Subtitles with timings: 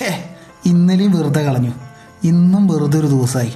[0.00, 0.34] ഛേ
[0.66, 1.72] ഇന്നലെയും വെറുതെ കളഞ്ഞു.
[2.24, 3.52] ഇന്നും വെറുതെ ഒരു ദിവസമായി.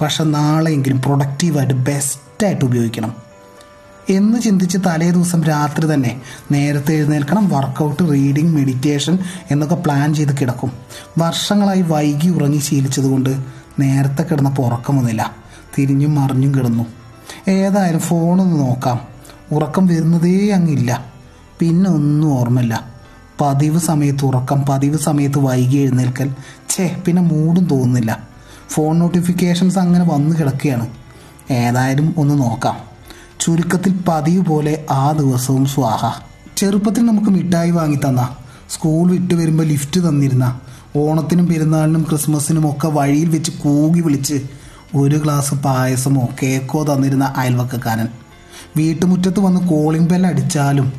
[0.00, 3.16] പക്ഷെ നാളെയെങ്കിലും പ്രൊഡക്റ്റീവായിട്ട് ബെസ്റ്റായിട്ട് ഉപയോഗിക്കണം.
[4.10, 6.20] എന്ന് ചിന്തിച്ച് തലേ ദിവസം രാത്രി തന്നെ
[6.52, 9.18] നേരത്തെ എഴുന്നേൽക്കണം വർക്കൗട്ട് റീഡിംഗ് മെഡിറ്റേഷൻ
[9.50, 10.72] എന്നൊക്കെ പ്ലാൻ ചെയ്ത് കിടക്കും.
[11.18, 13.36] വർഷങ്ങളായി വൈകി ഉറങ്ങി ശീലിച്ചതുകൊണ്ട്
[13.78, 15.36] നേരത്തെ കിടന്നപ്പോൾ ഉറക്കമൊന്നുമില്ല
[15.78, 16.84] തിരിഞ്ഞും മറിഞ്ഞും കിടന്നു.
[17.48, 19.00] ഏതായാലും ഫോണൊന്ന് നോക്കാം.
[19.52, 21.12] ഉറക്കം വരുന്നതേ അങ്ങില്ല
[21.58, 22.97] പിന്നെ ഒന്നും ഓർമ്മയില്ല.
[23.40, 26.34] പതിവ് സമയത്ത് ഉറക്കം പതിവ് സമയത്ത് വൈകി എഴുന്നേൽക്കൽ.
[26.68, 28.28] ഛേ പിന്നെ മൂടും തോന്നുന്നില്ല.
[28.68, 30.86] ഫോൺ നോട്ടിഫിക്കേഷൻസ് അങ്ങനെ വന്നു കിടക്കുകയാണ്.
[31.50, 32.76] ഏതായാലും ഒന്ന് നോക്കാം.
[33.40, 36.20] ചുരുക്കത്തിൽ പതിവ് പോലെ ആ ദിവസവും സ്വാഹ.
[36.56, 38.28] ചെറുപ്പത്തിൽ നമുക്ക് മിഠായി വാങ്ങി തന്ന.
[38.70, 40.60] സ്കൂൾ വിട്ട് വരുമ്പോൾ ലിഫ്റ്റ് തന്നിരുന്ന.
[40.96, 44.42] ഓണത്തിനും പെരുന്നാളിനും ക്രിസ്മസിനും ഒക്കെ വഴിയിൽ വെച്ച് കൂകി വിളിച്ച്
[44.96, 48.08] ഒരു ഗ്ലാസ് പായസമോ കേക്കോ തന്നിരുന്ന അയൽവക്കക്കാരൻ.
[48.76, 50.92] വീട്ടുമുറ്റത്ത് വന്ന് കോളിംഗ് ബെൽ അടിച്ചാലും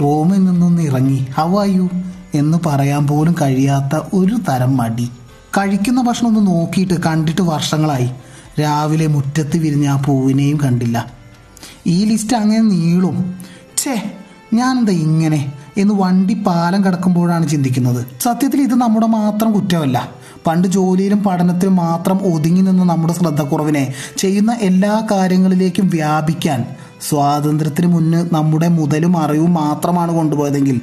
[0.00, 1.88] റൂമിൽ നിന്നൊന്ന് ഇറങ്ങി ഹൗ ആർ യു
[2.34, 5.10] എന്ന് പറയാൻ പോലും കഴിയാത്ത ഒരു തരം മടി.
[5.58, 8.10] കഴിക്കുന്ന ഭക്ഷണം ഒന്ന് നോക്കിയിട്ട് കണ്ടിട്ട് വർഷങ്ങളായി.
[8.60, 11.12] രാവിലെ മുറ്റത്ത് വിരിഞ്ഞ ആ പൂവിനെയും കണ്ടില്ല.
[11.86, 13.34] ഈ ലിസ്റ്റ് അങ്ങനെ നീളും.
[13.76, 14.12] ഛേ
[14.54, 15.52] ഞാനെന്താ ഇങ്ങനെ?
[15.76, 18.06] എന്ന് വണ്ടി പാലം കടക്കുമ്പോഴാണ് ചിന്തിക്കുന്നത്.
[18.22, 20.08] സത്യത്തിൽ ഇത് നമ്മുടെ മാത്രം കുറ്റമല്ല.
[20.46, 26.64] പണ്ട് ജോലിയിലും പഠനത്തിലും മാത്രം ഒതുങ്ങി നിന്ന നമ്മുടെ ശ്രദ്ധക്കുറവിനെ ചെയ്യുന്ന എല്ലാ കാര്യങ്ങളിലേക്കും വ്യാപിക്കാൻ
[27.08, 30.80] സ്വാതന്ത്ര്യത്തിന് മുന്നേ നമ്മുടെ മുതലും അറിവും മാത്രമാണ് കൊണ്ടുപോയതെങ്കിൽ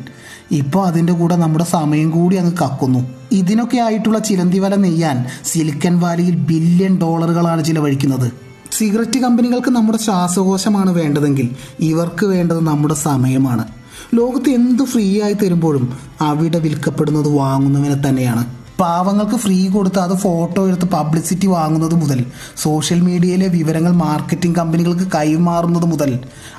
[0.52, 3.00] ഇപ്പോൾ അതിന്റെ കൂടെ നമ്മുടെ സമയം കൂടി അങ്ങ് കക്കുന്നു.
[3.32, 8.32] ഇതിനൊക്കെ ആയിട്ടുള്ള ചിലന്തി വല നെയ്യാൻ സിലിക്കൻ വാലിയിൽ ബില്യൺ ഡോളറുകളാണ് ചിലവഴിക്കുന്നത്.
[8.72, 13.66] സിഗരറ്റ് കമ്പനികൾക്ക് നമ്മുടെ ശ്വാസകോശമാണ് വേണ്ടതെങ്കിൽ ഇവർക്ക് വേണ്ടത് നമ്മുടെ സമയമാണ്.
[14.14, 18.61] ലോകത്ത് എന്ത് ഫ്രീ ആയി തരുമ്പോഴും അവിടെ വിൽക്കപ്പെടുന്നത് വാങ്ങുന്നവനെ തന്നെയാണ്.
[18.82, 22.20] പാവങ്ങൾക്ക് ഫ്രീ കൊടുത്ത് അത് ഫോട്ടോ എടുത്ത് പബ്ലിസിറ്റി വാങ്ങുന്നത് മുതൽ
[22.58, 26.12] സോഷ്യൽ മീഡിയയിലെ വിവരങ്ങൾ മാർക്കറ്റിംഗ് കമ്പനികൾക്ക് കൈമാറുന്നത് മുതൽ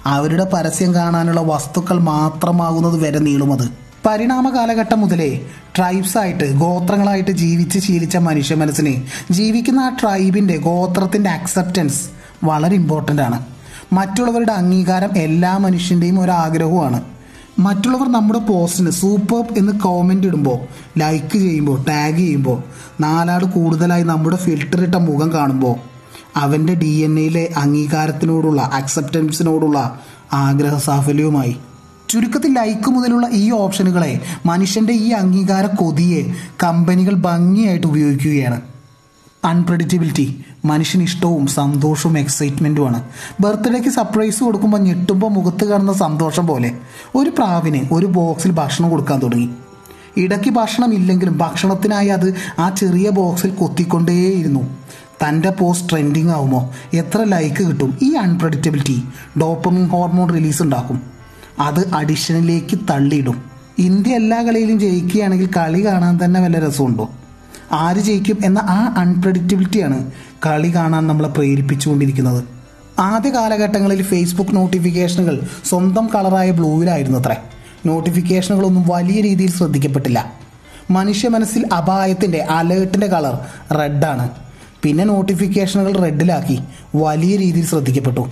[0.06, 3.66] അവരുടെ പരസ്യം കാണാനുള്ള വസ്തുക്കൾ മാത്രമാകുന്നത് വരെ നീളുമത്
[4.06, 5.30] പരിണാമ കാലഘട്ടം മുതലേ
[5.76, 8.94] ട്രൈബ്സ് ആയിട്ട് ഗോത്രങ്ങളായിട്ട് ജീവിച്ച് ശീലിച്ച മനുഷ്യ മനസ്സിനെ
[9.30, 12.00] ജീവിക്കുന്ന ആ ട്രൈബിന്റെ ഗോത്രത്തിന്റെ അക്സെപ്റ്റൻസ്
[12.44, 13.38] വളരെ ഇമ്പോർട്ടന്റ് ആണ്.
[13.92, 17.00] മറ്റുള്ളവരുടെ അംഗീകാരം എല്ലാ മനുഷ്യന്റെയും ഒരു ആഗ്രഹവുമാണ്.
[17.58, 20.58] മറ്റുള്ളവർ നമ്മുടെ പോസ്റ്റിന് സൂപ്പർ എന്ന് കോമന്റ് ഇടുമ്പോൾ
[20.98, 22.62] ലൈക്ക് ചെയ്യുമ്പോൾ ടാഗ് ചെയ്യുമ്പോൾ
[23.00, 25.76] നാലാട് കൂടുതലായി നമ്മുടെ ഫിൽറ്റർ ഇട്ട മുഖം കാണുമ്പോൾ
[26.36, 30.00] അവന്റെ ഡി എൻ എയിലെ അംഗീകാരത്തിനോടുള്ള അക്സെപ്റ്റൻസിനോടുള്ള
[30.32, 31.56] ആഗ്രഹ സാഫല്യവുമായി.
[32.10, 38.60] ചുരുക്കത്തിൽ ലൈക്ക് മുതലുള്ള ഈ ഓപ്ഷനുകളെ മനുഷ്യന്റെ ഈ അംഗീകാര കൊതിയെ കമ്പനികൾ ഭംഗിയായിട്ട് ഉപയോഗിക്കുകയാണ്.
[39.44, 43.02] അൺപ്രഡിക്റ്റബിലിറ്റി മനുഷ്യന് ഇഷ്ടവും സന്തോഷവും എക്സൈറ്റ്മെന്റുമാണ്
[43.40, 46.72] ബർത്ത്ഡേക്ക് സർപ്രൈസ് കൊടുക്കുമ്പോൾ ഞെട്ടുമ്പോൾ മുഖത്ത് കാണുന്ന സന്തോഷം പോലെ.
[47.14, 49.50] ഒരു പ്രാവിന് ഒരു ബോക്സിൽ ഭക്ഷണം കൊടുക്കാൻ തുടങ്ങി.
[50.16, 54.60] ഇടയ്ക്ക് ഭക്ഷണം ഇല്ലെങ്കിലും ഭക്ഷണത്തിനായി അത് ആ ചെറിയ ബോക്സിൽ കൊത്തിക്കൊണ്ടേയിരുന്നു.
[55.28, 56.72] തന്റെ പോസ്റ്റ് ട്രെൻഡിങ് ആവുമോ?
[56.94, 57.98] എത്ര ലൈക്ക് കിട്ടും?
[58.02, 59.02] ഈ അൺപ്രഡിക്റ്റബിലിറ്റി
[59.40, 61.02] ഡോപ്പമിൻ ഹോർമോൺ റിലീസ് ഉണ്ടാക്കും.
[61.58, 63.44] അത് അഡിഷനിലേക്ക് തള്ളിയിടും.
[63.78, 67.10] ഇന്ത്യ എല്ലാ കളിയിലും ജയിക്കുകയാണെങ്കിൽ കളി കാണാൻ തന്നെ വല്ല രസമുണ്ടോ?
[67.72, 70.10] ആര് ജയിക്കും എന്ന ആ അൺപ്രഡിക്റ്റബിലിറ്റിയാണ്
[70.46, 72.44] കളി കാണാൻ നമ്മളെ പ്രേരിപ്പിച്ചുകൊണ്ടിരിക്കുന്നത്.
[72.98, 77.36] ആദ്യ കാലഘട്ടങ്ങളിൽ ഫേസ്ബുക്ക് നോട്ടിഫിക്കേഷനുകൾ സ്വന്തം കളറായ ബ്ലൂവിലായിരുന്നു അത്രേ
[77.86, 80.32] നോട്ടിഫിക്കേഷനുകളൊന്നും വലിയ രീതിയിൽ ശ്രദ്ധിക്കപ്പെട്ടില്ല.
[80.90, 83.38] മനുഷ്യ മനസ്സിൽ അപായത്തിന്റെ അലേർട്ടിന്റെ കളർ
[83.78, 84.30] റെഡാണ്
[84.82, 86.58] പിന്നെ നോട്ടിഫിക്കേഷനുകൾ റെഡിലാക്കി
[86.94, 88.28] വലിയ രീതിയിൽ ശ്രദ്ധിക്കപ്പെട്ടു.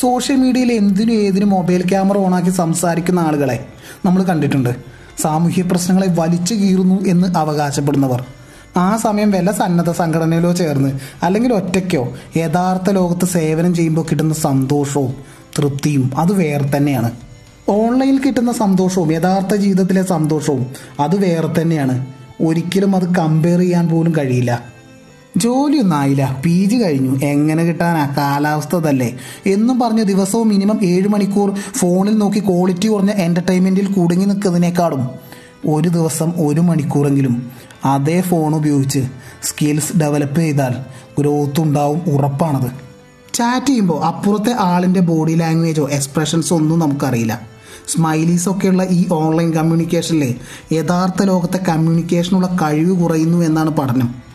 [0.00, 3.66] സോഷ്യൽ മീഡിയയിൽ എന്തിനും ഏതിനും മൊബൈൽ ക്യാമറ ഓണാക്കി സംസാരിക്കുന്ന ആളുകളെ
[4.04, 4.95] നമ്മൾ കണ്ടിട്ടുണ്ട്.
[5.22, 8.24] സാമൂഹ്യ പ്രശ്നങ്ങളെ വലിച്ചു കീറുന്നു എന്ന് അവകാശപ്പെടുന്നവർ.
[8.76, 10.90] ആ സമയം വല്ല സന്നദ്ധ സംഘടനയിലോ ചേർന്ന്
[11.22, 15.14] അല്ലെങ്കിൽ ഒറ്റയ്ക്കോ യഥാർത്ഥ ലോകത്ത് സേവനം ചെയ്യുമ്പോൾ കിട്ടുന്ന സന്തോഷവും
[15.58, 17.10] തൃപ്തിയും അത് വേറെ തന്നെയാണ്.
[17.68, 20.66] ഓൺലൈനിൽ കിട്ടുന്ന സന്തോഷവും യഥാർത്ഥ ജീവിതത്തിലെ സന്തോഷവും
[21.00, 22.06] അത് വേറെ തന്നെയാണ്.
[22.40, 24.75] ഒരിക്കലും അത് കമ്പയർ ചെയ്യാൻ പോലും കഴിയില്ല.
[25.36, 27.18] ജോലിയൊന്നും ആയില്ല പി ജി കഴിഞ്ഞു.
[27.22, 28.14] എങ്ങനെ കിട്ടാനാ?
[28.16, 29.16] കാലാവസ്ഥ തല്ലേ
[29.46, 35.10] എന്നും പറഞ്ഞ് ദിവസവും മിനിമം ഏഴ് മണിക്കൂർ ഫോണിൽ നോക്കി ക്വാളിറ്റി കുറഞ്ഞ എന്റർടൈൻമെന്റിൽ കുടുങ്ങി നിൽക്കുന്നതിനേക്കാളും
[35.66, 37.50] ഒരു ദിവസം ഒരു മണിക്കൂറെങ്കിലും
[37.84, 39.06] അതേ ഫോൺ ഉപയോഗിച്ച്
[39.42, 40.74] സ്കിൽസ് ഡെവലപ്പ് ചെയ്താൽ
[41.18, 42.70] ഗ്രോത്ത് ഉണ്ടാവും ഉറപ്പാണത്.
[43.34, 47.40] ചാറ്റ് ചെയ്യുമ്പോൾ അപ്പുറത്തെ ആളിന്റെ ബോഡി ലാംഗ്വേജോ എക്സ്പ്രഷൻസോ ഒന്നും നമുക്കറിയില്ല.
[47.88, 50.34] സ്മൈലീസ് ഒക്കെയുള്ള ഈ ഓൺലൈൻ കമ്മ്യൂണിക്കേഷനിലെ
[50.72, 54.25] യഥാർത്ഥ ലോകത്തെ കമ്മ്യൂണിക്കേഷനുള്ള കഴിവ് കുറയുന്നു എന്നാണ് പഠനം.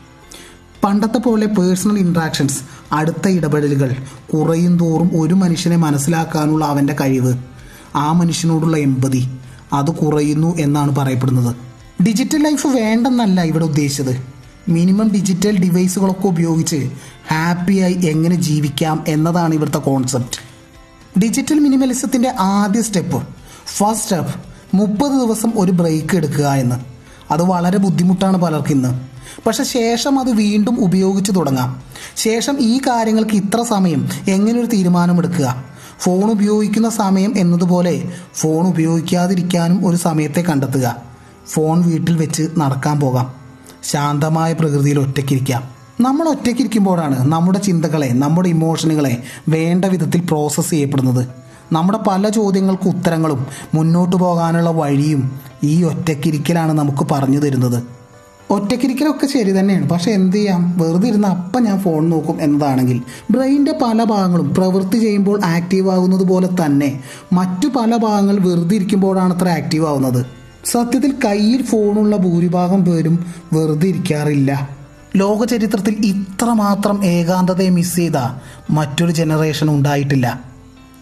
[0.84, 2.62] പണ്ടത്തെ പോലെ പേഴ്സണൽ ഇൻട്രാക്ഷൻസ്
[2.92, 3.96] അടുത്ത ഇടപെടലുകൾ
[4.34, 7.38] കുറയും തോറും ഒരു മനുഷ്യനെ മനസ്സിലാക്കാനുള്ള അവന്റെ കഴിവ്
[7.96, 9.40] ആ മനുഷ്യനോടുള്ള എമ്പതി
[9.74, 11.56] അത് കുറയുന്നു എന്നാണ് പറയപ്പെടുന്നത്.
[12.04, 14.32] ഡിജിറ്റൽ ലൈഫ് വേണ്ടെന്നല്ല ഇവിടെ ഉദ്ദേശിച്ചത്.
[14.70, 16.92] മിനിമം ഡിജിറ്റൽ ഡിവൈസുകളൊക്കെ ഉപയോഗിച്ച്
[17.32, 20.52] ഹാപ്പിയായി എങ്ങനെ ജീവിക്കാം എന്നതാണ് ഇവിടുത്തെ കോൺസെപ്റ്റ്
[21.20, 23.28] ഡിജിറ്റൽ മിനിമലിസത്തിന്റെ ആദ്യ സ്റ്റെപ്പ്
[23.66, 24.36] ഫസ്റ്റ് സ്റ്റെപ്പ്
[24.74, 26.76] മുപ്പത് ദിവസം ഒരു ബ്രേക്ക് എടുക്കുക എന്ന്.
[27.32, 29.11] അത് വളരെ ബുദ്ധിമുട്ടാണ് പലർക്കും ഇന്ന്.
[29.46, 31.82] പക്ഷെ ശേഷം അത് വീണ്ടും ഉപയോഗിച്ച് തുടങ്ങാം.
[32.16, 35.64] ശേഷം ഈ കാര്യങ്ങൾക്ക് ഇത്ര സമയം എങ്ങനെ ഒരു തീരുമാനമെടുക്കുക?
[36.00, 41.02] ഫോൺ ഉപയോഗിക്കുന്ന സമയം എന്നതുപോലെ ഫോൺ ഉപയോഗിക്കാതിരിക്കാനും ഒരു സമയത്തെ കണ്ടെത്തുക.
[41.48, 43.34] ഫോൺ വീട്ടിൽ വെച്ച് നടക്കാൻ പോകാം.
[43.84, 45.64] ശാന്തമായ പ്രകൃതിയിൽ ഒറ്റയ്ക്കിരിക്കാം.
[46.02, 51.28] നമ്മൾ ഒറ്റയ്ക്കിരിക്കുമ്പോഴാണ് നമ്മുടെ ചിന്തകളെ നമ്മുടെ ഇമോഷനുകളെ വേണ്ട വിധത്തിൽ പ്രോസസ്സ് ചെയ്യപ്പെടുന്നത്.
[51.72, 58.01] നമ്മുടെ പല ചോദ്യങ്ങൾക്ക് ഉത്തരങ്ങളും മുന്നോട്ട് പോകാനുള്ള വഴിയും ഈ ഒറ്റയ്ക്കിരിക്കലാണ് നമുക്ക് പറഞ്ഞു തരുന്നത്.
[58.52, 59.90] ഒറ്റയ്ക്കിരിക്കലൊക്കെ ശരി തന്നെയാണ്.
[59.90, 60.78] പക്ഷെ എന്ത് ചെയ്യാം?
[60.78, 63.02] വെറുതെ ഇരുന്ന് അപ്പം ഞാൻ ഫോൺ നോക്കും എന്നതാണെങ്കിൽ.
[63.32, 67.04] ബ്രെയിന്റെ പല ഭാഗങ്ങളും പ്രവൃത്തി ചെയ്യുമ്പോൾ ആക്റ്റീവ് ആകുന്നത് പോലെ തന്നെ
[67.34, 70.26] മറ്റു പല ഭാഗങ്ങൾ വെറുതെ ഇരിക്കുമ്പോഴാണ് അത്ര ആക്റ്റീവ് ആവുന്നത്.
[70.66, 74.70] സത്യത്തിൽ കയ്യിൽ ഫോണുള്ള ഭൂരിഭാഗം പേരും വെറുതെ ഇരിക്കാറില്ല.
[75.16, 78.16] ലോകചരിത്രത്തിൽ ഇത്രമാത്രം ഏകാന്തതയെ മിസ് ചെയ്ത
[78.70, 80.42] മറ്റൊരു ജനറേഷൻ ഉണ്ടായിട്ടില്ല.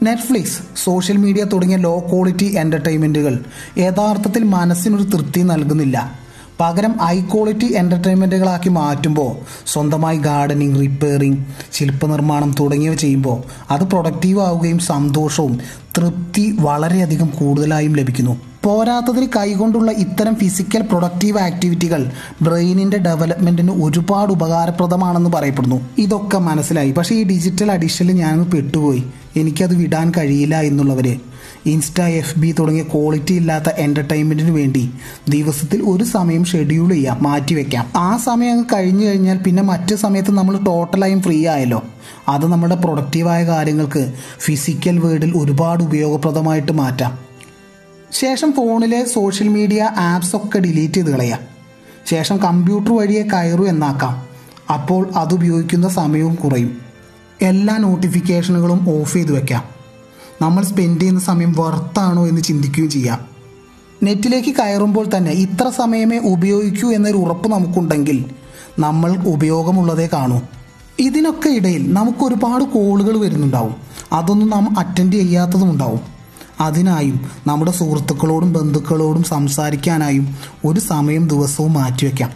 [0.04, 3.40] നെറ്റ്ഫ്ലിക്സ് സോഷ്യൽ മീഡിയ തുടങ്ങിയ ലോ ക്വാളിറ്റി എന്റർടൈൻമെന്റുകൾ
[3.78, 6.29] യഥാർത്ഥത്തിൽ മനസ്സിനൊരു തൃപ്തി നൽകുന്നില്ല.
[6.60, 9.36] പകരം ഹൈ ക്വാളിറ്റി എന്റർടൈൻമെന്റുകളാക്കി മാറ്റുമ്പോൾ
[9.68, 11.38] സ്വന്തമായി ഗാർഡനിങ് റിപ്പയറിംഗ്
[11.74, 15.60] ശില്പനിർമ്മാണം തുടങ്ങിയവ ചെയ്യുമ്പോൾ അത് പ്രൊഡക്റ്റീവ് ആവുകയും സന്തോഷവും
[15.98, 18.40] തൃപ്തി വളരെയധികം കൂടുതലായും ലഭിക്കുന്നു.
[18.64, 22.12] പോരാത്തതിന് കൈകൊണ്ടുള്ള ഇത്തരം ഫിസിക്കൽ പ്രൊഡക്റ്റീവ് ആക്ടിവിറ്റികൾ
[22.42, 25.82] ബ്രെയിനിന്റെ ഡെവലപ്മെന്റിന് ഒരുപാട് ഉപകാരപ്രദമാണെന്ന് പറയപ്പെടുന്നു.
[25.98, 26.92] ഇതൊക്കെ മനസ്സിലായി.
[26.92, 29.04] പക്ഷേ ഈ ഡിജിറ്റൽ അഡീഷനിൽ ഞാനൊന്ന് പെട്ടുപോയി.
[29.36, 31.29] എനിക്കത് വിടാൻ കഴിയില്ല എന്നുള്ളവര്.
[31.66, 34.92] ഇൻസ്റ്റ എഫ് ബി തുടങ്ങിയ ക്വാളിറ്റി ഇല്ലാത്ത എന്റർടൈൻമെന്റിന് വേണ്ടി
[35.30, 40.58] ദിവസത്തിൽ ഒരു സമയം ഷെഡ്യൂൾ ചെയ്യാം മാറ്റിവെക്കാം ആ സമയം അങ്ങ് കഴിഞ്ഞു കഴിഞ്ഞാൽ പിന്നെ മറ്റു സമയത്ത് നമ്മൾ
[40.58, 41.84] ടോട്ടലായും ഫ്രീ ആയല്ലോ.
[42.28, 47.20] അത് നമ്മുടെ പ്രൊഡക്റ്റീവായ കാര്യങ്ങൾക്ക് ഫിസിക്കൽ വേർഡിൽ ഒരുപാട് ഉപയോഗപ്രദമായിട്ട് മാറ്റാം.
[48.12, 51.40] ശേഷം ഫോണിലെ സോഷ്യൽ മീഡിയ ആപ്സ് ഒക്കെ ഡിലീറ്റ് ചെയ്ത് കളയാം.
[52.10, 54.30] ശേഷം കമ്പ്യൂട്ടർ വഴിയെ കയറു എന്നാക്കാം.
[54.74, 56.82] അപ്പോൾ അത് ഉപയോഗിക്കുന്ന സമയവും കുറയും.
[57.42, 59.79] എല്ലാ നോട്ടിഫിക്കേഷനുകളും ഓഫ് ചെയ്ത് വെക്കാം.
[60.42, 63.20] നമ്മൾ സ്പെൻഡ് ചെയ്യുന്ന സമയം വർത്താണോ എന്ന് ചിന്തിക്കുകയും ചെയ്യാം.
[64.04, 68.26] നെറ്റിലേക്ക് കയറുമ്പോൾ തന്നെ ഇത്ര സമയമേ ഉപയോഗിക്കൂ എന്നൊരു ഉറപ്പ് നമുക്കുണ്ടെങ്കിൽ
[68.80, 70.42] നമ്മൾ ഉപയോഗമുള്ളതേ കാണൂ.
[71.00, 73.76] ഇതിനൊക്കെ ഇടയിൽ നമുക്ക് ഒരുപാട് കോളുകൾ വരുന്നുണ്ടാവും.
[74.14, 76.00] അതൊന്നും നാം അറ്റൻഡ് ചെയ്യാത്തതും ഉണ്ടാവും.
[76.60, 82.30] അതിനായും നമ്മുടെ സുഹൃത്തുക്കളോടും ബന്ധുക്കളോടും സംസാരിക്കാനായും ഒരു സമയം ദിവസവും മാറ്റിവെക്കാം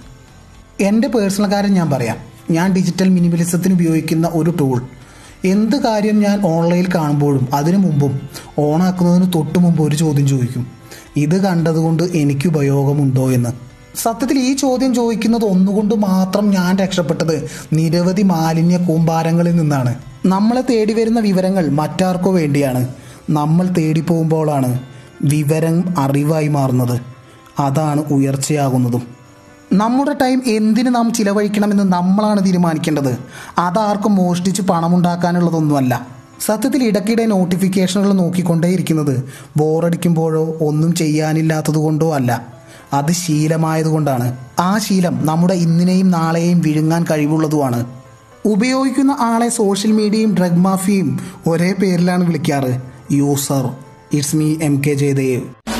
[0.79, 2.17] എന്റെ പേഴ്സണൽ കാര്യം ഞാൻ പറയാം.
[2.51, 4.81] ഞാൻ ഡിജിറ്റൽ മിനിമലിസത്തിന് ഉപയോഗിക്കുന്ന ഒരു ടൂൾ
[5.45, 8.29] എന്ത് കാര്യം ഞാൻ ഓൺലൈനിൽ കാണുമ്പോഴും അതിനു മുമ്പും
[8.59, 10.67] ഓണാക്കുന്നതിന് തൊട്ട് മുമ്പ് ഒരു ചോദ്യം ചോദിക്കും.
[11.17, 13.49] ഇത് കണ്ടതുകൊണ്ട് എനിക്ക് ഉപയോഗമുണ്ടോ എന്ന്.
[13.95, 19.95] സത്യത്തിൽ ഈ ചോദ്യം ചോദിക്കുന്നത് ഒന്നുകൊണ്ട് മാത്രം ഞാൻ രക്ഷപ്പെട്ടത് നിരവധി മാലിന്യ കൂമ്പാരങ്ങളിൽ നിന്നാണ്.
[20.25, 22.87] നമ്മളെ തേടി വരുന്ന വിവരങ്ങൾ മറ്റാർക്കോ വേണ്ടിയാണ്.
[23.29, 24.79] നമ്മൾ തേടി തേടിപ്പോകുമ്പോഴാണ്
[25.23, 26.99] വിവരം അറിവായി മാറുന്നത്.
[27.59, 29.22] അതാണ് ഉയർച്ചയാകുന്നതും.
[29.73, 33.17] നമ്മുടെ ടൈം എന്തിന് നാം ചിലവഴിക്കണമെന്ന് നമ്മളാണ് തീരുമാനിക്കേണ്ടത്?
[33.57, 36.07] അതാർക്കും മോഷ്ടിച്ച് പണമുണ്ടാക്കാനുള്ളതൊന്നുമല്ല.
[36.45, 39.23] സത്യത്തിൽ ഇടയ്ക്കിടെ നോട്ടിഫിക്കേഷനുകൾ നോക്കിക്കൊണ്ടേയിരിക്കുന്നത്
[39.57, 42.47] ബോറടിക്കുമ്പോഴോ ഒന്നും ചെയ്യാനില്ലാത്തത് കൊണ്ടോ അല്ല.
[42.93, 44.37] അത് ശീലമായതുകൊണ്ടാണ്.
[44.59, 47.85] ആ ശീലം നമ്മുടെ ഇന്നിനെയും നാളെയും വിഴുങ്ങാൻ കഴിവുള്ളതുമാണ്.
[48.45, 52.81] ഉപയോഗിക്കുന്ന ആളെ സോഷ്യൽ മീഡിയയും ഡ്രഗ് മാഫിയയും ഒരേ പേരിലാണ് വിളിക്കാറ്.
[53.11, 53.75] User
[54.13, 55.72] it's me M K Jayadev.